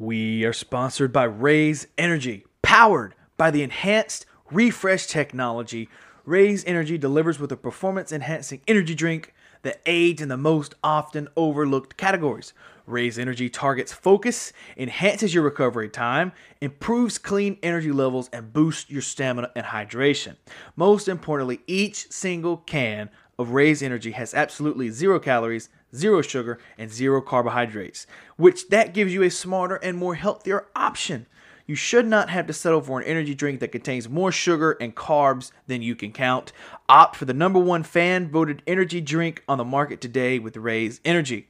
We 0.00 0.44
are 0.44 0.52
sponsored 0.52 1.12
by 1.12 1.24
Raze 1.24 1.88
Energy, 1.98 2.46
powered 2.62 3.16
by 3.36 3.50
the 3.50 3.64
enhanced 3.64 4.26
refresh 4.48 5.08
technology. 5.08 5.88
Raze 6.24 6.62
Energy 6.68 6.96
delivers 6.96 7.40
with 7.40 7.50
a 7.50 7.56
performance 7.56 8.12
enhancing 8.12 8.60
energy 8.68 8.94
drink 8.94 9.34
that 9.62 9.80
aids 9.86 10.22
in 10.22 10.28
the 10.28 10.36
most 10.36 10.76
often 10.84 11.26
overlooked 11.36 11.96
categories. 11.96 12.52
Raze 12.86 13.18
Energy 13.18 13.50
targets 13.50 13.92
focus, 13.92 14.52
enhances 14.76 15.34
your 15.34 15.42
recovery 15.42 15.88
time, 15.88 16.30
improves 16.60 17.18
clean 17.18 17.58
energy 17.60 17.90
levels, 17.90 18.30
and 18.32 18.52
boosts 18.52 18.88
your 18.88 19.02
stamina 19.02 19.50
and 19.56 19.66
hydration. 19.66 20.36
Most 20.76 21.08
importantly, 21.08 21.58
each 21.66 22.08
single 22.12 22.58
can 22.58 23.10
of 23.38 23.52
Raze 23.52 23.82
Energy 23.82 24.10
has 24.12 24.34
absolutely 24.34 24.90
zero 24.90 25.20
calories, 25.20 25.68
zero 25.94 26.22
sugar, 26.22 26.58
and 26.76 26.90
zero 26.90 27.20
carbohydrates, 27.20 28.06
which 28.36 28.68
that 28.68 28.94
gives 28.94 29.14
you 29.14 29.22
a 29.22 29.30
smarter 29.30 29.76
and 29.76 29.96
more 29.96 30.16
healthier 30.16 30.66
option. 30.74 31.26
You 31.66 31.74
should 31.74 32.06
not 32.06 32.30
have 32.30 32.46
to 32.46 32.54
settle 32.54 32.80
for 32.80 32.98
an 32.98 33.06
energy 33.06 33.34
drink 33.34 33.60
that 33.60 33.72
contains 33.72 34.08
more 34.08 34.32
sugar 34.32 34.78
and 34.80 34.96
carbs 34.96 35.52
than 35.66 35.82
you 35.82 35.94
can 35.94 36.12
count. 36.12 36.50
Opt 36.88 37.14
for 37.14 37.26
the 37.26 37.34
number 37.34 37.58
one 37.58 37.82
fan 37.82 38.30
voted 38.30 38.62
energy 38.66 39.02
drink 39.02 39.44
on 39.46 39.58
the 39.58 39.64
market 39.64 40.00
today 40.00 40.38
with 40.38 40.56
Raze 40.56 40.98
Energy. 41.04 41.48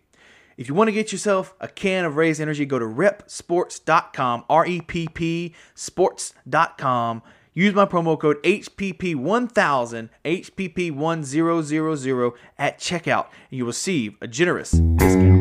If 0.57 0.69
you 0.69 0.75
want 0.75 0.89
to 0.89 0.93
get 0.93 1.13
yourself 1.13 1.55
a 1.61 1.69
can 1.69 2.05
of 2.05 2.17
Raze 2.17 2.41
Energy, 2.41 2.67
go 2.67 2.81
to 2.81 2.85
reppsports.com, 2.85 4.45
R 4.51 4.67
E 4.67 4.81
P 4.81 5.07
P 5.07 5.55
sports.com. 5.77 7.23
Use 7.59 7.75
my 7.75 7.87
promo 7.87 8.17
code 8.17 8.41
HPP1000, 8.45 10.11
HPP1000 10.25 12.33
at 12.57 12.79
checkout, 12.79 13.27
and 13.51 13.59
you 13.59 13.65
will 13.65 13.71
receive 13.71 14.17
a 14.21 14.29
generous 14.29 14.71
discount. 14.71 15.38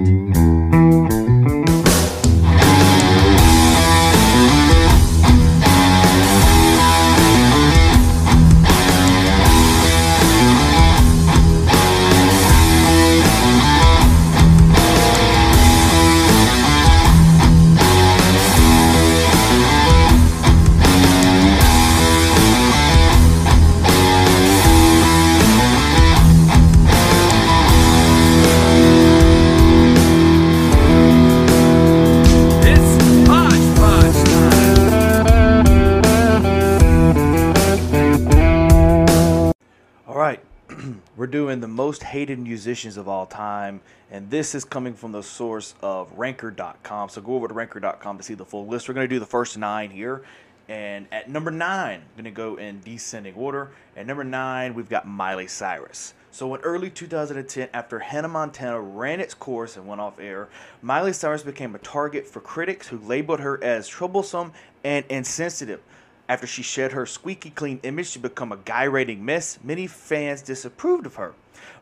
We're 41.28 41.31
doing 41.31 41.59
the 41.59 41.67
most 41.67 42.03
hated 42.03 42.39
musicians 42.39 42.95
of 42.95 43.09
all 43.09 43.25
time, 43.25 43.81
and 44.09 44.30
this 44.30 44.56
is 44.56 44.64
coming 44.64 44.94
from 44.94 45.11
the 45.11 45.22
source 45.22 45.75
of 45.81 46.09
Ranker.com. 46.17 47.09
So 47.09 47.19
go 47.19 47.36
over 47.36 47.50
to 47.50 47.53
Ranker.com 47.53 48.17
to 48.17 48.23
see 48.23 48.34
the 48.34 48.45
full 48.45 48.66
list. 48.66 48.88
We're 48.88 48.94
going 48.94 49.09
to 49.09 49.14
do 49.14 49.19
the 49.19 49.25
first 49.25 49.58
nine 49.58 49.89
here. 49.89 50.23
And 50.69 51.06
at 51.11 51.30
number 51.30 51.52
nine, 51.52 52.00
I'm 52.00 52.23
going 52.23 52.23
to 52.23 52.31
go 52.31 52.56
in 52.56 52.80
descending 52.80 53.34
order. 53.34 53.72
At 53.97 54.08
number 54.08 54.23
nine, 54.23 54.73
we've 54.73 54.88
got 54.88 55.06
Miley 55.06 55.47
Cyrus. 55.47 56.14
So 56.31 56.56
in 56.56 56.61
early 56.61 56.89
2010, 56.89 57.67
after 57.73 58.00
Hannah 58.00 58.30
Montana 58.30 58.80
ran 58.80 59.19
its 59.19 59.34
course 59.34 59.75
and 59.75 59.86
went 59.86 60.00
off 60.00 60.22
air, 60.22 60.47
Miley 60.81 61.12
Cyrus 61.12 61.44
became 61.44 61.75
a 61.75 61.80
target 61.80 62.25
for 62.25 62.39
critics 62.39 62.88
who 62.88 63.00
labeled 63.00 63.41
her 63.41 63.62
as 63.62 63.89
troublesome 63.89 64.53
and 64.86 65.03
insensitive. 65.09 65.81
After 66.30 66.45
she 66.45 66.61
shed 66.61 66.92
her 66.92 67.06
squeaky 67.06 67.52
clean 67.52 67.80
image 67.83 68.11
to 68.14 68.20
become 68.20 68.52
a 68.52 68.58
gyrating 68.58 69.23
mess, 69.23 69.59
many 69.64 69.88
fans 69.88 70.42
disapproved 70.42 71.06
of 71.06 71.16
her. 71.16 71.34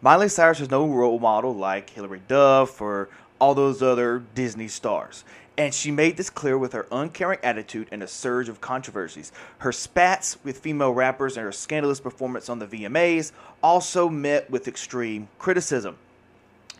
Miley 0.01 0.29
Cyrus 0.29 0.59
is 0.59 0.69
no 0.69 0.87
role 0.87 1.17
model 1.17 1.55
like 1.55 1.89
Hilary 1.89 2.21
Duff 2.27 2.79
or 2.79 3.09
all 3.39 3.55
those 3.55 3.81
other 3.81 4.23
Disney 4.35 4.67
stars. 4.67 5.23
And 5.57 5.73
she 5.73 5.89
made 5.89 6.17
this 6.17 6.29
clear 6.29 6.57
with 6.57 6.73
her 6.73 6.85
uncaring 6.91 7.39
attitude 7.41 7.87
and 7.91 8.03
a 8.03 8.07
surge 8.07 8.49
of 8.49 8.61
controversies. 8.61 9.31
Her 9.59 9.71
spats 9.71 10.37
with 10.43 10.59
female 10.59 10.91
rappers 10.91 11.37
and 11.37 11.45
her 11.45 11.51
scandalous 11.51 11.99
performance 11.99 12.49
on 12.49 12.59
the 12.59 12.67
VMAs 12.67 13.31
also 13.63 14.09
met 14.09 14.49
with 14.51 14.67
extreme 14.67 15.27
criticism. 15.39 15.97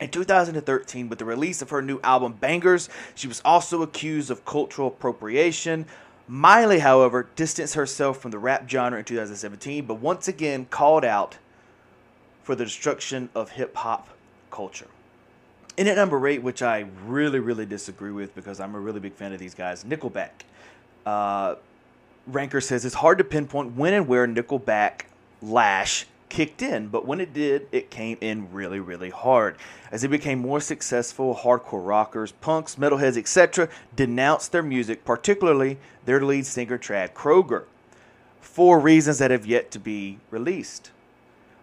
In 0.01 0.09
2013, 0.09 1.07
with 1.07 1.19
the 1.19 1.25
release 1.25 1.61
of 1.61 1.69
her 1.69 1.81
new 1.81 2.01
album 2.03 2.37
Bangerz, 2.41 2.89
she 3.15 3.29
was 3.29 3.41
also 3.45 3.81
accused 3.81 4.29
of 4.29 4.43
cultural 4.43 4.89
appropriation. 4.89 5.85
Miley, 6.27 6.79
however, 6.79 7.27
distanced 7.35 7.75
herself 7.75 8.19
from 8.19 8.31
the 8.31 8.39
rap 8.39 8.67
genre 8.69 8.99
in 8.99 9.05
2017, 9.05 9.85
but 9.85 9.95
once 9.95 10.27
again 10.27 10.65
called 10.65 11.05
out 11.05 11.37
for 12.43 12.55
the 12.55 12.63
destruction 12.63 13.29
of 13.35 13.51
hip 13.51 13.75
hop 13.75 14.09
culture. 14.49 14.87
In 15.77 15.87
at 15.87 15.97
number 15.97 16.27
eight, 16.27 16.41
which 16.41 16.61
I 16.61 16.85
really, 17.05 17.39
really 17.39 17.65
disagree 17.65 18.11
with 18.11 18.33
because 18.33 18.59
I'm 18.59 18.75
a 18.75 18.79
really 18.79 18.99
big 18.99 19.13
fan 19.13 19.33
of 19.33 19.39
these 19.39 19.53
guys, 19.53 19.83
Nickelback. 19.83 20.29
Uh, 21.05 21.55
Ranker 22.27 22.61
says 22.61 22.85
it's 22.85 22.95
hard 22.95 23.17
to 23.19 23.23
pinpoint 23.23 23.75
when 23.75 23.93
and 23.93 24.07
where 24.07 24.27
Nickelback 24.27 25.01
lash 25.41 26.07
kicked 26.29 26.61
in, 26.61 26.87
but 26.87 27.05
when 27.05 27.21
it 27.21 27.33
did, 27.33 27.67
it 27.71 27.89
came 27.89 28.17
in 28.21 28.51
really, 28.51 28.79
really 28.79 29.09
hard. 29.09 29.57
As 29.91 30.01
they 30.01 30.07
became 30.07 30.39
more 30.39 30.59
successful, 30.59 31.35
hardcore 31.35 31.85
rockers, 31.85 32.31
punks, 32.33 32.75
metalheads, 32.75 33.17
etc., 33.17 33.69
denounced 33.95 34.51
their 34.51 34.63
music, 34.63 35.05
particularly 35.05 35.77
their 36.05 36.21
lead 36.21 36.45
singer, 36.45 36.77
Chad 36.77 37.13
Kroeger, 37.13 37.65
for 38.41 38.79
reasons 38.79 39.19
that 39.19 39.31
have 39.31 39.45
yet 39.45 39.71
to 39.71 39.79
be 39.79 40.19
released. 40.31 40.91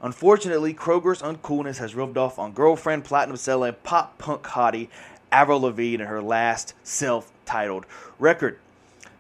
Unfortunately, 0.01 0.75
Kroeger's 0.75 1.23
uncoolness 1.23 1.79
has 1.79 1.95
rubbed 1.95 2.19
off 2.19 2.39
on 2.39 2.53
girlfriend, 2.53 3.05
platinum 3.05 3.37
selling 3.37 3.75
pop 3.85 4.19
punk 4.19 4.43
hottie 4.43 4.89
Avril 5.31 5.61
Lavigne 5.61 6.03
in 6.03 6.09
her 6.09 6.21
last 6.21 6.75
self 6.83 7.33
titled 7.45 7.87
record. 8.19 8.59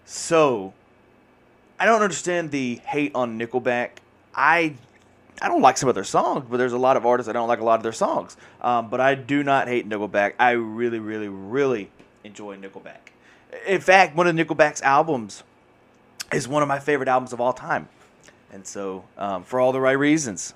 So, 0.04 0.75
I 1.78 1.86
don't 1.86 2.02
understand 2.02 2.50
the 2.50 2.81
hate 2.84 3.12
on 3.14 3.38
Nickelback. 3.38 3.91
I 4.34 4.75
I 5.41 5.48
don't 5.48 5.62
like 5.62 5.76
some 5.76 5.88
of 5.88 5.94
their 5.94 6.04
songs, 6.04 6.47
but 6.48 6.56
there's 6.56 6.72
a 6.72 6.78
lot 6.78 6.97
of 6.97 7.06
artists 7.06 7.28
I 7.28 7.32
don't 7.32 7.48
like 7.48 7.60
a 7.60 7.65
lot 7.65 7.76
of 7.76 7.82
their 7.82 7.93
songs. 7.93 8.37
Um, 8.60 8.91
but 8.91 9.00
I 9.00 9.15
do 9.15 9.43
not 9.43 9.66
hate 9.66 9.88
Nickelback. 9.88 10.34
I 10.38 10.53
really, 10.53 10.98
really, 10.98 11.28
really 11.28 11.91
enjoy 12.25 12.56
Nickelback. 12.56 13.10
In 13.66 13.81
fact, 13.81 14.15
one 14.15 14.26
of 14.26 14.37
Nickelback's 14.37 14.82
albums 14.82 15.43
is 16.32 16.47
one 16.47 16.62
of 16.62 16.69
my 16.69 16.78
favorite 16.78 17.09
albums 17.09 17.32
of 17.32 17.41
all 17.41 17.53
time. 17.53 17.88
And 18.53 18.66
so, 18.66 19.04
um, 19.16 19.44
for 19.44 19.60
all 19.60 19.72
the 19.72 19.81
right 19.81 19.93
reasons. 19.93 20.54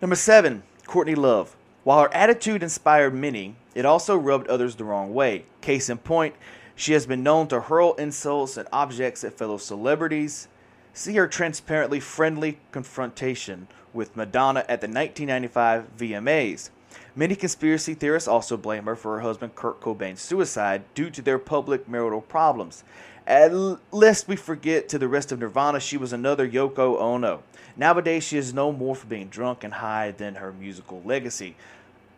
Number 0.00 0.16
seven, 0.16 0.62
Courtney 0.86 1.14
Love. 1.14 1.56
While 1.84 2.02
her 2.02 2.14
attitude 2.14 2.62
inspired 2.62 3.14
many, 3.14 3.56
it 3.74 3.84
also 3.84 4.16
rubbed 4.16 4.48
others 4.48 4.76
the 4.76 4.84
wrong 4.84 5.12
way. 5.12 5.44
Case 5.60 5.88
in 5.88 5.98
point, 5.98 6.34
she 6.74 6.92
has 6.94 7.06
been 7.06 7.22
known 7.22 7.48
to 7.48 7.60
hurl 7.60 7.94
insults 7.94 8.56
and 8.56 8.68
objects 8.72 9.24
at 9.24 9.34
fellow 9.34 9.58
celebrities. 9.58 10.48
See 10.92 11.14
her 11.14 11.26
transparently 11.26 12.00
friendly 12.00 12.58
confrontation 12.72 13.68
with 13.92 14.16
Madonna 14.16 14.60
at 14.60 14.80
the 14.80 14.86
1995 14.86 15.96
VMAs. 15.96 16.70
Many 17.14 17.36
conspiracy 17.36 17.94
theorists 17.94 18.28
also 18.28 18.56
blame 18.56 18.84
her 18.84 18.96
for 18.96 19.16
her 19.16 19.20
husband 19.20 19.54
Kurt 19.54 19.80
Cobain's 19.80 20.20
suicide 20.20 20.82
due 20.94 21.10
to 21.10 21.22
their 21.22 21.38
public 21.38 21.88
marital 21.88 22.20
problems. 22.20 22.84
At 23.26 23.52
l- 23.52 23.80
lest 23.92 24.26
we 24.26 24.36
forget 24.36 24.88
to 24.88 24.98
the 24.98 25.08
rest 25.08 25.30
of 25.30 25.38
Nirvana, 25.38 25.80
she 25.80 25.96
was 25.96 26.12
another 26.12 26.48
Yoko 26.48 26.98
Ono. 27.00 27.42
Nowadays, 27.76 28.24
she 28.24 28.36
is 28.36 28.52
no 28.52 28.72
more 28.72 28.96
for 28.96 29.06
being 29.06 29.28
drunk 29.28 29.62
and 29.62 29.74
high 29.74 30.10
than 30.10 30.36
her 30.36 30.52
musical 30.52 31.02
legacy. 31.04 31.54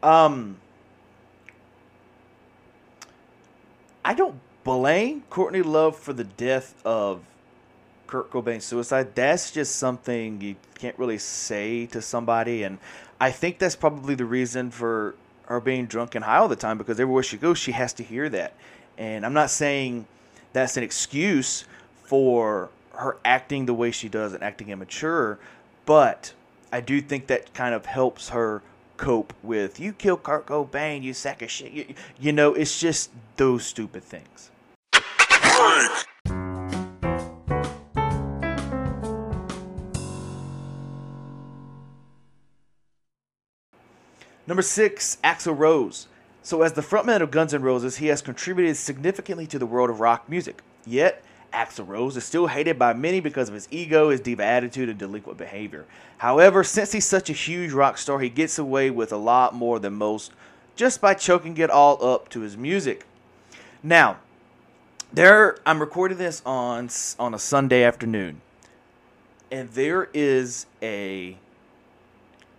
Um, 0.03 0.57
I 4.05 4.15
don't 4.15 4.41
blame 4.65 5.25
Courtney 5.29 5.63
Love 5.63 5.97
for 5.97 6.13
the 6.13 6.25
death 6.25 6.75
of 6.85 7.23
Kurt 8.13 8.31
Cobain's 8.31 8.67
suicide. 8.67 9.15
That's 9.15 9.51
just 9.51 9.77
something 9.77 10.39
you 10.43 10.57
can't 10.75 10.99
really 10.99 11.17
say 11.17 11.87
to 11.87 12.03
somebody, 12.03 12.63
and 12.63 12.77
I 13.19 13.31
think 13.31 13.59
that's 13.59 13.75
probably 13.75 14.15
the 14.15 14.27
reason 14.27 14.71
for 14.71 15.15
her 15.47 15.61
being 15.61 15.87
drunk 15.87 16.15
and 16.15 16.23
high 16.23 16.37
all 16.37 16.47
the 16.47 16.55
time 16.55 16.77
because 16.77 17.01
everywhere 17.01 17.23
she 17.23 17.39
goes, 17.39 17.57
she 17.57 17.73
has 17.73 17.95
to 17.95 18.03
hear 18.03 18.29
that. 18.29 18.53
And 18.99 19.25
I'm 19.25 19.33
not 19.33 19.51
saying 19.51 20.05
that's 20.53 20.77
an 20.77 20.83
excuse 20.83 21.65
for 22.05 22.69
her 22.97 23.17
acting 23.25 23.65
the 23.65 23.73
way 23.73 23.91
she 23.91 24.11
does 24.11 24.35
and 24.35 24.43
acting 24.43 24.69
immature, 24.69 25.39
but 25.87 26.35
I 26.71 26.83
do 26.83 27.01
think 27.01 27.29
that 27.29 27.55
kind 27.55 27.75
of 27.75 27.87
helps 27.87 28.29
her 28.29 28.61
cope 28.99 29.33
with 29.43 29.81
you 29.81 29.95
kill 29.95 30.19
Kurt 30.19 30.45
Cobain, 30.45 31.03
you 31.03 31.15
sack 31.15 31.41
of 31.41 31.51
shit. 31.51 31.73
You, 31.73 31.95
you 32.21 32.33
know, 32.33 32.53
it's 32.53 32.79
just 32.79 33.11
those 33.39 33.65
stupid 33.65 34.05
things. 34.05 34.51
Number 44.47 44.63
six, 44.63 45.19
Axl 45.23 45.57
Rose. 45.57 46.09
So, 46.43 46.63
as 46.63 46.73
the 46.73 46.83
frontman 46.83 47.21
of 47.21 47.31
Guns 47.31 47.55
N' 47.55 47.63
Roses, 47.63 47.99
he 47.99 48.09
has 48.09 48.21
contributed 48.21 48.77
significantly 48.77 49.47
to 49.47 49.59
the 49.59 49.67
world 49.67 49.91
of 49.91 50.01
rock 50.01 50.29
music. 50.29 50.63
Yet, 50.85 51.23
Axl 51.53 51.87
Rose 51.87 52.17
is 52.17 52.25
still 52.25 52.49
hated 52.49 52.79
by 52.79 52.93
many 52.95 53.21
because 53.21 53.49
of 53.49 53.55
his 53.55 53.69
ego, 53.71 54.11
his 54.11 54.21
diva 54.21 54.43
attitude, 54.43 54.89
and 54.89 54.99
delinquent 54.99 55.39
behavior. 55.39 55.85
However, 56.19 56.65
since 56.65 56.93
he's 56.93 57.07
such 57.07 57.31
a 57.31 57.35
huge 57.35 57.73
rock 57.73 57.99
star, 57.99 58.19
he 58.19 58.29
gets 58.29 58.59
away 58.59 58.91
with 58.91 59.13
a 59.13 59.17
lot 59.17 59.55
more 59.55 59.79
than 59.79 59.95
most 59.95 60.33
just 60.75 61.01
by 61.01 61.15
choking 61.15 61.57
it 61.59 61.71
all 61.71 62.05
up 62.05 62.29
to 62.31 62.41
his 62.41 62.57
music. 62.57 63.07
Now, 63.83 64.19
there 65.13 65.59
I'm 65.67 65.81
recording 65.81 66.19
this 66.19 66.43
on 66.47 66.89
on 67.19 67.35
a 67.35 67.39
Sunday 67.39 67.85
afternoon, 67.85 68.41
and 69.51 69.71
there 69.71 70.09
is 70.15 70.67
a 70.81 71.37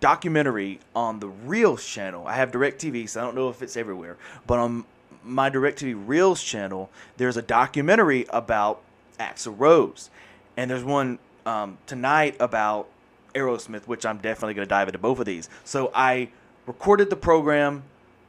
documentary 0.03 0.81
on 0.93 1.21
the 1.21 1.29
Reelz 1.29 1.87
channel. 1.87 2.27
I 2.27 2.33
have 2.33 2.51
DirecTV, 2.51 3.07
so 3.07 3.21
I 3.21 3.23
don't 3.23 3.35
know 3.35 3.47
if 3.47 3.61
it's 3.61 3.77
everywhere, 3.77 4.17
but 4.45 4.59
on 4.59 4.83
my 5.23 5.49
DirecTV 5.49 6.05
Reelz 6.05 6.45
channel, 6.45 6.89
there's 7.15 7.37
a 7.37 7.41
documentary 7.41 8.25
about 8.29 8.81
Axl 9.17 9.55
Rose, 9.57 10.09
and 10.57 10.69
there's 10.69 10.83
one 10.83 11.19
um, 11.45 11.77
tonight 11.85 12.35
about 12.41 12.89
Aerosmith, 13.33 13.87
which 13.87 14.05
I'm 14.05 14.17
definitely 14.17 14.55
going 14.55 14.65
to 14.65 14.69
dive 14.69 14.89
into 14.89 14.99
both 14.99 15.19
of 15.19 15.25
these. 15.25 15.47
So 15.63 15.89
I 15.95 16.27
recorded 16.65 17.09
the 17.09 17.15
program 17.15 17.83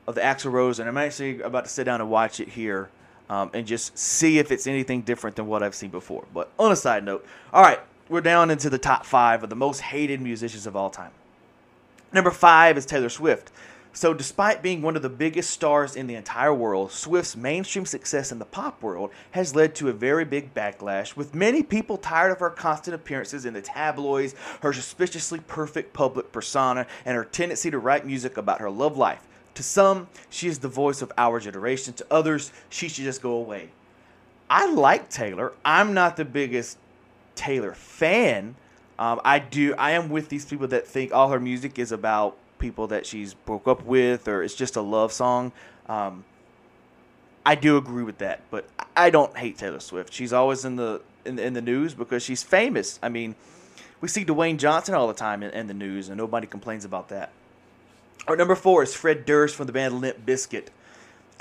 of 0.06 0.14
the 0.14 0.20
Axl 0.20 0.52
Rose, 0.52 0.78
and 0.78 0.88
I'm 0.88 0.96
actually 0.96 1.40
about 1.40 1.64
to 1.64 1.70
sit 1.70 1.82
down 1.82 2.00
and 2.00 2.08
watch 2.08 2.38
it 2.38 2.50
here. 2.50 2.88
Um, 3.28 3.50
and 3.54 3.66
just 3.66 3.96
see 3.96 4.38
if 4.38 4.52
it's 4.52 4.66
anything 4.66 5.00
different 5.00 5.34
than 5.36 5.46
what 5.46 5.62
I've 5.62 5.74
seen 5.74 5.88
before. 5.88 6.26
But 6.34 6.52
on 6.58 6.70
a 6.70 6.76
side 6.76 7.04
note, 7.04 7.24
all 7.54 7.62
right, 7.62 7.80
we're 8.10 8.20
down 8.20 8.50
into 8.50 8.68
the 8.68 8.76
top 8.76 9.06
five 9.06 9.42
of 9.42 9.48
the 9.48 9.56
most 9.56 9.80
hated 9.80 10.20
musicians 10.20 10.66
of 10.66 10.76
all 10.76 10.90
time. 10.90 11.10
Number 12.14 12.30
five 12.30 12.78
is 12.78 12.86
Taylor 12.86 13.08
Swift. 13.08 13.50
So, 13.92 14.14
despite 14.14 14.62
being 14.62 14.82
one 14.82 14.94
of 14.94 15.02
the 15.02 15.08
biggest 15.08 15.50
stars 15.50 15.96
in 15.96 16.06
the 16.06 16.14
entire 16.14 16.54
world, 16.54 16.92
Swift's 16.92 17.36
mainstream 17.36 17.84
success 17.84 18.30
in 18.30 18.38
the 18.38 18.44
pop 18.44 18.80
world 18.80 19.10
has 19.32 19.56
led 19.56 19.74
to 19.74 19.88
a 19.88 19.92
very 19.92 20.24
big 20.24 20.54
backlash, 20.54 21.16
with 21.16 21.34
many 21.34 21.64
people 21.64 21.96
tired 21.96 22.30
of 22.30 22.38
her 22.38 22.50
constant 22.50 22.94
appearances 22.94 23.44
in 23.44 23.54
the 23.54 23.60
tabloids, 23.60 24.36
her 24.62 24.72
suspiciously 24.72 25.40
perfect 25.40 25.92
public 25.92 26.30
persona, 26.30 26.86
and 27.04 27.16
her 27.16 27.24
tendency 27.24 27.68
to 27.72 27.80
write 27.80 28.06
music 28.06 28.36
about 28.36 28.60
her 28.60 28.70
love 28.70 28.96
life. 28.96 29.26
To 29.54 29.64
some, 29.64 30.06
she 30.30 30.46
is 30.46 30.60
the 30.60 30.68
voice 30.68 31.02
of 31.02 31.10
our 31.18 31.40
generation. 31.40 31.94
To 31.94 32.06
others, 32.12 32.52
she 32.70 32.86
should 32.88 33.04
just 33.04 33.22
go 33.22 33.32
away. 33.32 33.70
I 34.48 34.70
like 34.72 35.10
Taylor. 35.10 35.52
I'm 35.64 35.94
not 35.94 36.16
the 36.16 36.24
biggest 36.24 36.78
Taylor 37.34 37.74
fan. 37.74 38.54
Um, 38.98 39.20
I 39.24 39.38
do. 39.38 39.74
I 39.76 39.92
am 39.92 40.08
with 40.08 40.28
these 40.28 40.44
people 40.44 40.68
that 40.68 40.86
think 40.86 41.12
all 41.12 41.30
her 41.30 41.40
music 41.40 41.78
is 41.78 41.92
about 41.92 42.36
people 42.58 42.86
that 42.88 43.06
she's 43.06 43.34
broke 43.34 43.66
up 43.66 43.84
with, 43.84 44.28
or 44.28 44.42
it's 44.42 44.54
just 44.54 44.76
a 44.76 44.80
love 44.80 45.12
song. 45.12 45.52
Um, 45.88 46.24
I 47.44 47.54
do 47.54 47.76
agree 47.76 48.04
with 48.04 48.18
that, 48.18 48.40
but 48.50 48.66
I 48.96 49.10
don't 49.10 49.36
hate 49.36 49.58
Taylor 49.58 49.80
Swift. 49.80 50.12
She's 50.12 50.32
always 50.32 50.64
in 50.64 50.76
the 50.76 51.02
in, 51.24 51.38
in 51.38 51.52
the 51.54 51.62
news 51.62 51.94
because 51.94 52.22
she's 52.22 52.42
famous. 52.42 52.98
I 53.02 53.08
mean, 53.08 53.34
we 54.00 54.08
see 54.08 54.24
Dwayne 54.24 54.58
Johnson 54.58 54.94
all 54.94 55.08
the 55.08 55.14
time 55.14 55.42
in, 55.42 55.50
in 55.50 55.66
the 55.66 55.74
news, 55.74 56.08
and 56.08 56.16
nobody 56.16 56.46
complains 56.46 56.84
about 56.84 57.08
that. 57.08 57.30
Our 58.26 58.36
number 58.36 58.54
four 58.54 58.82
is 58.82 58.94
Fred 58.94 59.26
Durst 59.26 59.54
from 59.54 59.66
the 59.66 59.72
band 59.72 60.00
Limp 60.00 60.24
Bizkit. 60.24 60.68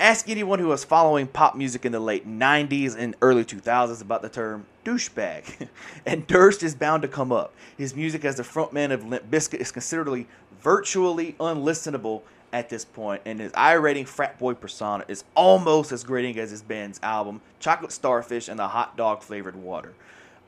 Ask 0.00 0.28
anyone 0.28 0.58
who 0.58 0.68
was 0.68 0.84
following 0.84 1.28
pop 1.28 1.54
music 1.54 1.84
in 1.84 1.92
the 1.92 2.00
late 2.00 2.28
90s 2.28 2.96
and 2.98 3.14
early 3.22 3.44
2000s 3.44 4.02
about 4.02 4.22
the 4.22 4.28
term 4.28 4.66
douchebag, 4.84 5.68
and 6.06 6.26
Durst 6.26 6.62
is 6.64 6.74
bound 6.74 7.02
to 7.02 7.08
come 7.08 7.30
up. 7.30 7.54
His 7.78 7.94
music 7.94 8.24
as 8.24 8.36
the 8.36 8.42
frontman 8.42 8.90
of 8.90 9.06
Limp 9.06 9.30
Bizkit 9.30 9.60
is 9.60 9.70
considerably 9.70 10.26
virtually 10.60 11.36
unlistenable 11.38 12.22
at 12.52 12.68
this 12.68 12.84
point, 12.84 13.22
and 13.24 13.38
his 13.38 13.52
irating 13.54 14.04
frat 14.04 14.38
boy 14.38 14.54
persona 14.54 15.04
is 15.06 15.22
almost 15.36 15.92
as 15.92 16.02
grating 16.02 16.38
as 16.38 16.50
his 16.50 16.62
band's 16.62 16.98
album, 17.02 17.40
Chocolate 17.60 17.92
Starfish 17.92 18.48
and 18.48 18.58
the 18.58 18.68
Hot 18.68 18.96
Dog 18.96 19.22
Flavored 19.22 19.56
Water. 19.56 19.92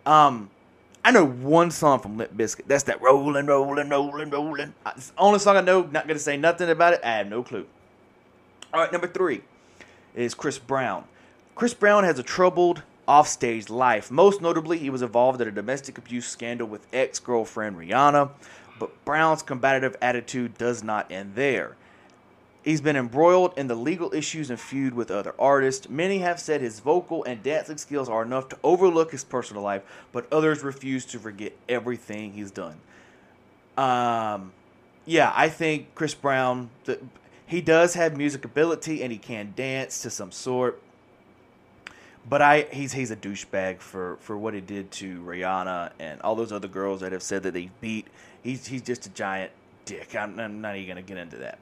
Um, 0.04 0.50
I 1.04 1.12
know 1.12 1.24
one 1.24 1.70
song 1.70 2.00
from 2.00 2.16
Limp 2.16 2.36
Bizkit. 2.36 2.66
That's 2.66 2.84
that 2.84 3.00
rolling, 3.00 3.46
rolling, 3.46 3.88
rolling, 3.88 4.30
rolling. 4.30 4.74
Uh, 4.84 4.92
It's 4.96 5.10
the 5.10 5.18
only 5.18 5.38
song 5.38 5.56
I 5.56 5.60
know. 5.60 5.82
Not 5.82 6.08
gonna 6.08 6.18
say 6.18 6.36
nothing 6.36 6.68
about 6.68 6.94
it. 6.94 7.00
I 7.04 7.18
have 7.18 7.28
no 7.28 7.44
clue. 7.44 7.66
All 8.72 8.80
right, 8.80 8.92
number 8.92 9.06
three 9.06 9.42
is 10.14 10.34
Chris 10.34 10.58
Brown. 10.58 11.04
Chris 11.54 11.74
Brown 11.74 12.04
has 12.04 12.18
a 12.18 12.22
troubled 12.22 12.82
offstage 13.06 13.70
life. 13.70 14.10
Most 14.10 14.42
notably, 14.42 14.78
he 14.78 14.90
was 14.90 15.02
involved 15.02 15.40
in 15.40 15.48
a 15.48 15.52
domestic 15.52 15.96
abuse 15.98 16.26
scandal 16.26 16.66
with 16.66 16.86
ex-girlfriend 16.92 17.76
Rihanna. 17.76 18.30
But 18.78 19.04
Brown's 19.04 19.42
combative 19.42 19.96
attitude 20.02 20.58
does 20.58 20.82
not 20.82 21.10
end 21.10 21.34
there. 21.34 21.76
He's 22.62 22.80
been 22.80 22.96
embroiled 22.96 23.56
in 23.56 23.68
the 23.68 23.76
legal 23.76 24.12
issues 24.12 24.50
and 24.50 24.58
feud 24.58 24.92
with 24.92 25.10
other 25.10 25.34
artists. 25.38 25.88
Many 25.88 26.18
have 26.18 26.40
said 26.40 26.60
his 26.60 26.80
vocal 26.80 27.22
and 27.24 27.42
dancing 27.42 27.78
skills 27.78 28.08
are 28.08 28.22
enough 28.22 28.48
to 28.48 28.58
overlook 28.64 29.12
his 29.12 29.22
personal 29.22 29.62
life, 29.62 29.82
but 30.12 30.30
others 30.32 30.64
refuse 30.64 31.04
to 31.06 31.18
forget 31.20 31.52
everything 31.68 32.32
he's 32.32 32.50
done. 32.50 32.76
Um, 33.78 34.52
yeah, 35.04 35.32
I 35.36 35.48
think 35.48 35.94
Chris 35.94 36.14
Brown, 36.14 36.70
the, 36.86 36.98
he 37.46 37.60
does 37.60 37.94
have 37.94 38.16
music 38.16 38.44
ability 38.44 39.02
and 39.02 39.12
he 39.12 39.18
can 39.18 39.52
dance 39.56 40.02
to 40.02 40.10
some 40.10 40.32
sort. 40.32 40.82
But 42.28 42.42
I 42.42 42.62
he's 42.72 42.92
he's 42.92 43.12
a 43.12 43.16
douchebag 43.16 43.78
for, 43.78 44.16
for 44.20 44.36
what 44.36 44.52
he 44.52 44.60
did 44.60 44.90
to 44.92 45.22
Rihanna 45.22 45.92
and 46.00 46.20
all 46.22 46.34
those 46.34 46.50
other 46.50 46.68
girls 46.68 47.00
that 47.00 47.12
have 47.12 47.22
said 47.22 47.44
that 47.44 47.54
they 47.54 47.70
beat. 47.80 48.08
He's 48.42 48.66
he's 48.66 48.82
just 48.82 49.06
a 49.06 49.10
giant 49.10 49.52
dick. 49.84 50.16
I'm, 50.16 50.38
I'm 50.40 50.60
not 50.60 50.76
even 50.76 50.88
gonna 50.88 51.02
get 51.02 51.18
into 51.18 51.36
that. 51.38 51.58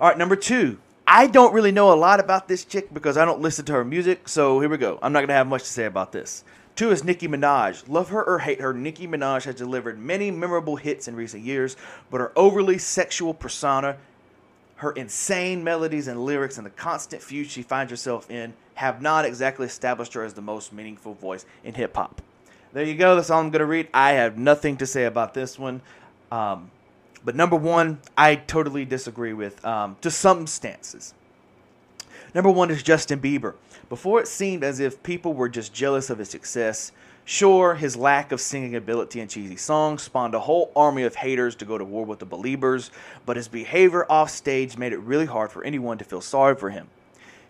All 0.00 0.08
right, 0.08 0.16
number 0.16 0.36
two. 0.36 0.78
I 1.06 1.26
don't 1.26 1.52
really 1.52 1.72
know 1.72 1.92
a 1.92 1.94
lot 1.94 2.20
about 2.20 2.46
this 2.46 2.64
chick 2.64 2.94
because 2.94 3.16
I 3.16 3.24
don't 3.24 3.40
listen 3.40 3.64
to 3.66 3.72
her 3.72 3.84
music. 3.84 4.28
So 4.28 4.60
here 4.60 4.68
we 4.68 4.78
go. 4.78 4.98
I'm 5.02 5.12
not 5.12 5.20
gonna 5.20 5.34
have 5.34 5.46
much 5.46 5.64
to 5.64 5.68
say 5.68 5.84
about 5.84 6.12
this. 6.12 6.44
Two 6.76 6.92
is 6.92 7.04
Nicki 7.04 7.28
Minaj. 7.28 7.88
Love 7.88 8.08
her 8.08 8.24
or 8.24 8.38
hate 8.38 8.60
her, 8.60 8.72
Nicki 8.72 9.06
Minaj 9.06 9.44
has 9.44 9.54
delivered 9.56 9.98
many 9.98 10.30
memorable 10.30 10.76
hits 10.76 11.08
in 11.08 11.14
recent 11.14 11.44
years, 11.44 11.76
but 12.10 12.20
her 12.22 12.32
overly 12.36 12.78
sexual 12.78 13.34
persona, 13.34 13.98
her 14.80 14.92
insane 14.92 15.62
melodies 15.62 16.08
and 16.08 16.24
lyrics, 16.24 16.56
and 16.56 16.64
the 16.64 16.70
constant 16.70 17.22
feud 17.22 17.46
she 17.50 17.62
finds 17.62 17.90
herself 17.90 18.30
in 18.30 18.54
have 18.74 19.02
not 19.02 19.26
exactly 19.26 19.66
established 19.66 20.14
her 20.14 20.24
as 20.24 20.32
the 20.32 20.40
most 20.40 20.72
meaningful 20.72 21.12
voice 21.12 21.44
in 21.62 21.74
hip 21.74 21.94
hop. 21.94 22.22
There 22.72 22.84
you 22.84 22.94
go. 22.94 23.14
That's 23.14 23.28
all 23.28 23.40
I'm 23.40 23.50
going 23.50 23.60
to 23.60 23.66
read. 23.66 23.88
I 23.92 24.12
have 24.12 24.38
nothing 24.38 24.78
to 24.78 24.86
say 24.86 25.04
about 25.04 25.34
this 25.34 25.58
one. 25.58 25.82
Um, 26.32 26.70
but 27.22 27.36
number 27.36 27.56
one, 27.56 28.00
I 28.16 28.36
totally 28.36 28.86
disagree 28.86 29.34
with 29.34 29.62
um, 29.66 29.98
to 30.00 30.10
some 30.10 30.46
stances. 30.46 31.12
Number 32.34 32.50
one 32.50 32.70
is 32.70 32.82
Justin 32.82 33.20
Bieber. 33.20 33.56
Before 33.90 34.18
it 34.18 34.28
seemed 34.28 34.64
as 34.64 34.80
if 34.80 35.02
people 35.02 35.34
were 35.34 35.50
just 35.50 35.74
jealous 35.74 36.08
of 36.08 36.18
his 36.18 36.30
success, 36.30 36.92
sure, 37.24 37.74
his 37.74 37.96
lack 37.96 38.32
of 38.32 38.40
singing 38.40 38.74
ability 38.74 39.20
and 39.20 39.30
cheesy 39.30 39.56
songs 39.56 40.02
spawned 40.02 40.34
a 40.34 40.40
whole 40.40 40.72
army 40.74 41.02
of 41.02 41.14
haters 41.14 41.54
to 41.56 41.64
go 41.64 41.78
to 41.78 41.84
war 41.84 42.04
with 42.04 42.18
the 42.18 42.26
Beliebers, 42.26 42.90
but 43.26 43.36
his 43.36 43.48
behavior 43.48 44.04
off 44.10 44.30
stage 44.30 44.76
made 44.76 44.92
it 44.92 44.98
really 44.98 45.26
hard 45.26 45.50
for 45.50 45.64
anyone 45.64 45.98
to 45.98 46.04
feel 46.04 46.20
sorry 46.20 46.54
for 46.54 46.70
him. 46.70 46.88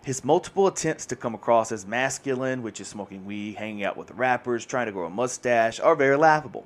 His 0.03 0.23
multiple 0.23 0.65
attempts 0.65 1.05
to 1.07 1.15
come 1.15 1.35
across 1.35 1.71
as 1.71 1.85
masculine, 1.85 2.63
which 2.63 2.81
is 2.81 2.87
smoking 2.87 3.23
weed, 3.23 3.55
hanging 3.55 3.83
out 3.83 3.97
with 3.97 4.09
rappers, 4.11 4.65
trying 4.65 4.87
to 4.87 4.91
grow 4.91 5.05
a 5.05 5.11
mustache, 5.11 5.79
are 5.79 5.95
very 5.95 6.17
laughable. 6.17 6.65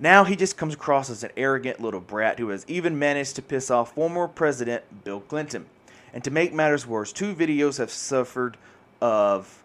Now 0.00 0.24
he 0.24 0.34
just 0.34 0.56
comes 0.56 0.74
across 0.74 1.08
as 1.08 1.22
an 1.22 1.30
arrogant 1.36 1.80
little 1.80 2.00
brat 2.00 2.40
who 2.40 2.48
has 2.48 2.64
even 2.66 2.98
managed 2.98 3.36
to 3.36 3.42
piss 3.42 3.70
off 3.70 3.94
former 3.94 4.26
President 4.26 5.04
Bill 5.04 5.20
Clinton. 5.20 5.66
And 6.12 6.24
to 6.24 6.32
make 6.32 6.52
matters 6.52 6.84
worse, 6.84 7.12
two 7.12 7.36
videos 7.36 7.78
have 7.78 7.90
suffered 7.90 8.56
of 9.00 9.61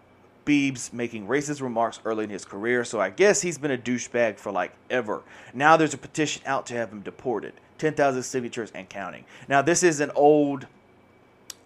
Biebs 0.47 0.93
making 0.93 1.27
racist 1.27 1.61
remarks 1.61 1.99
early 2.05 2.23
in 2.23 2.29
his 2.29 2.45
career, 2.45 2.85
so 2.85 3.01
I 3.01 3.09
guess 3.09 3.41
he's 3.41 3.57
been 3.57 3.71
a 3.71 3.77
douchebag 3.77 4.37
for 4.37 4.51
like 4.51 4.71
ever. 4.89 5.21
Now 5.53 5.75
there's 5.75 5.93
a 5.93 5.97
petition 5.97 6.41
out 6.45 6.65
to 6.67 6.73
have 6.75 6.91
him 6.91 7.01
deported. 7.01 7.53
10,000 7.77 8.23
signatures 8.23 8.71
and 8.73 8.89
counting. 8.89 9.25
Now 9.47 9.61
this 9.61 9.83
is 9.83 9.99
an 9.99 10.11
old 10.15 10.65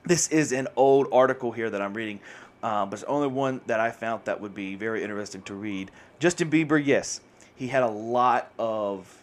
this 0.04 0.28
is 0.30 0.52
an 0.52 0.68
old 0.76 1.08
article 1.12 1.52
here 1.52 1.70
that 1.70 1.80
I'm 1.80 1.94
reading, 1.94 2.20
um, 2.64 2.90
but 2.90 2.96
it's 2.96 3.04
the 3.04 3.08
only 3.08 3.28
one 3.28 3.62
that 3.68 3.80
I 3.80 3.92
found 3.92 4.26
that 4.26 4.42
would 4.42 4.56
be 4.56 4.74
very 4.74 5.04
interesting 5.04 5.44
to 5.44 5.54
read. 5.54 5.92
Justin 6.20 6.50
Bieber, 6.50 6.84
yes, 6.84 7.22
he 7.56 7.68
had 7.68 7.84
a 7.84 7.88
lot 7.88 8.52
of 8.58 9.22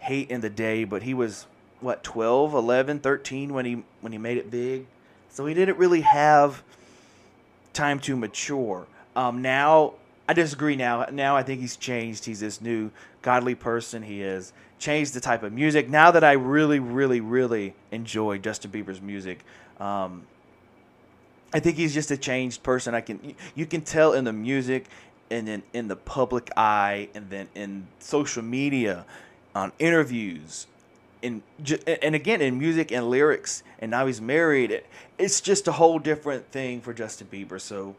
hate 0.00 0.30
in 0.30 0.42
the 0.42 0.50
day, 0.50 0.84
but 0.84 1.02
he 1.02 1.14
was 1.14 1.46
what 1.80 2.04
12, 2.04 2.52
11, 2.52 3.00
13 3.00 3.54
when 3.54 3.64
he 3.64 3.84
when 4.02 4.12
he 4.12 4.18
made 4.18 4.36
it 4.36 4.50
big. 4.50 4.86
So 5.30 5.46
he 5.46 5.54
didn't 5.54 5.78
really 5.78 6.02
have 6.02 6.62
time 7.72 7.98
to 8.00 8.16
mature. 8.16 8.86
Um, 9.16 9.42
now 9.42 9.94
I 10.28 10.32
disagree. 10.32 10.76
Now, 10.76 11.06
now 11.10 11.36
I 11.36 11.42
think 11.42 11.60
he's 11.60 11.76
changed. 11.76 12.24
He's 12.24 12.40
this 12.40 12.60
new 12.60 12.90
godly 13.22 13.54
person. 13.54 14.02
He 14.02 14.20
has 14.20 14.52
changed 14.78 15.14
the 15.14 15.20
type 15.20 15.42
of 15.42 15.52
music. 15.52 15.88
Now 15.88 16.10
that 16.12 16.24
I 16.24 16.32
really, 16.32 16.78
really, 16.78 17.20
really 17.20 17.74
enjoy 17.90 18.38
Justin 18.38 18.70
Bieber's 18.70 19.00
music, 19.00 19.44
um, 19.78 20.22
I 21.52 21.58
think 21.58 21.76
he's 21.76 21.92
just 21.92 22.10
a 22.10 22.16
changed 22.16 22.62
person. 22.62 22.94
I 22.94 23.00
can 23.00 23.34
you 23.54 23.66
can 23.66 23.80
tell 23.80 24.12
in 24.12 24.24
the 24.24 24.32
music, 24.32 24.86
and 25.30 25.48
then 25.48 25.62
in 25.72 25.88
the 25.88 25.96
public 25.96 26.50
eye, 26.56 27.08
and 27.14 27.28
then 27.28 27.48
in 27.54 27.86
social 27.98 28.42
media, 28.42 29.04
on 29.54 29.72
interviews, 29.78 30.66
in 31.22 31.42
and 32.02 32.14
again 32.14 32.40
in 32.40 32.58
music 32.58 32.92
and 32.92 33.08
lyrics, 33.10 33.62
and 33.78 33.90
now 33.90 34.06
he's 34.06 34.20
married. 34.20 34.82
It's 35.18 35.40
just 35.40 35.68
a 35.68 35.72
whole 35.72 35.98
different 35.98 36.50
thing 36.50 36.80
for 36.80 36.92
Justin 36.92 37.28
Bieber. 37.30 37.60
So 37.60 37.94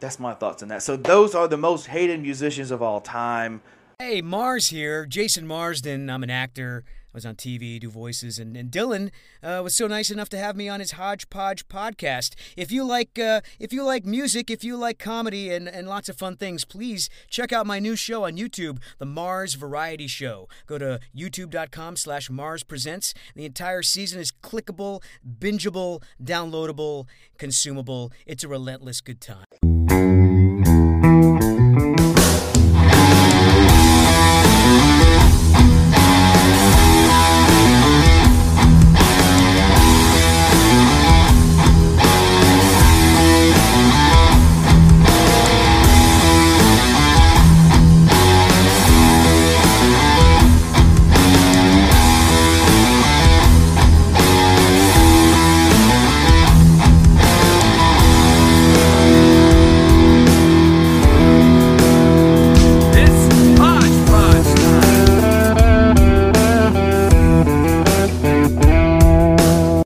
that's 0.00 0.18
my 0.18 0.34
thoughts 0.34 0.62
on 0.62 0.68
that. 0.68 0.82
So 0.82 0.96
those 0.96 1.34
are 1.34 1.46
the 1.46 1.56
most 1.56 1.86
hated 1.86 2.20
musicians 2.20 2.70
of 2.70 2.82
all 2.82 3.00
time. 3.00 3.60
Hey, 3.98 4.20
Mars 4.20 4.68
here, 4.68 5.06
Jason 5.06 5.46
Marsden. 5.46 6.10
I'm 6.10 6.24
an 6.24 6.30
actor. 6.30 6.84
I 7.12 7.16
was 7.18 7.26
on 7.26 7.34
TV, 7.34 7.78
do 7.78 7.90
voices, 7.90 8.38
and, 8.38 8.56
and 8.56 8.70
Dylan 8.70 9.10
uh, 9.42 9.60
was 9.62 9.74
so 9.74 9.86
nice 9.86 10.10
enough 10.10 10.30
to 10.30 10.38
have 10.38 10.56
me 10.56 10.68
on 10.68 10.80
his 10.80 10.92
Hodgepodge 10.92 11.68
podcast. 11.68 12.34
If 12.56 12.72
you 12.72 12.84
like, 12.84 13.18
uh, 13.18 13.42
if 13.60 13.70
you 13.70 13.84
like 13.84 14.06
music, 14.06 14.50
if 14.50 14.64
you 14.64 14.78
like 14.78 14.98
comedy 14.98 15.50
and, 15.50 15.68
and 15.68 15.86
lots 15.86 16.08
of 16.08 16.16
fun 16.16 16.36
things, 16.36 16.64
please 16.64 17.10
check 17.28 17.52
out 17.52 17.66
my 17.66 17.78
new 17.78 17.96
show 17.96 18.24
on 18.24 18.38
YouTube, 18.38 18.78
The 18.96 19.04
Mars 19.04 19.54
Variety 19.54 20.06
Show. 20.06 20.48
Go 20.66 20.78
to 20.78 21.00
youtube.com/slash 21.14 22.30
Mars 22.30 22.62
Presents. 22.62 23.12
The 23.36 23.44
entire 23.44 23.82
season 23.82 24.18
is 24.18 24.32
clickable, 24.32 25.02
bingeable, 25.38 26.02
downloadable, 26.22 27.06
consumable. 27.36 28.10
It's 28.24 28.42
a 28.42 28.48
relentless 28.48 29.02
good 29.02 29.20
time. 29.20 30.21